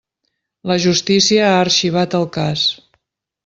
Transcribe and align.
La 0.71 0.77
justícia 0.85 1.45
ha 1.51 1.61
arxivat 1.67 2.19
el 2.23 2.29
cas. 2.41 2.69